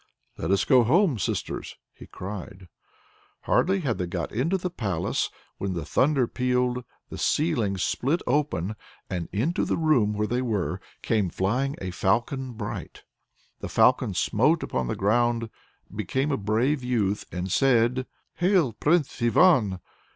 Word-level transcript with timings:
"Let 0.35 0.49
us 0.49 0.65
go 0.65 0.83
home, 0.83 1.19
sisters!" 1.19 1.75
he 1.93 2.07
cried. 2.07 2.67
Hardly 3.41 3.81
had 3.81 3.99
they 3.99 4.07
got 4.07 4.31
into 4.31 4.57
the 4.57 4.71
palace, 4.71 5.29
when 5.59 5.73
the 5.73 5.85
thunder 5.85 6.25
pealed, 6.25 6.83
the 7.11 7.19
ceiling 7.19 7.77
split 7.77 8.19
open, 8.25 8.75
and 9.11 9.29
into 9.31 9.63
the 9.63 9.77
room 9.77 10.13
where 10.13 10.25
they 10.25 10.41
were, 10.41 10.81
came 11.03 11.29
flying 11.29 11.75
a 11.79 11.91
falcon 11.91 12.53
bright. 12.53 13.03
The 13.59 13.69
Falcon 13.69 14.15
smote 14.15 14.63
upon 14.63 14.87
the 14.87 14.95
ground, 14.95 15.51
became 15.95 16.31
a 16.31 16.35
brave 16.37 16.83
youth, 16.83 17.25
and 17.31 17.51
said: 17.51 18.07
"Hail, 18.37 18.73
Prince 18.73 19.21
Ivan! 19.21 19.81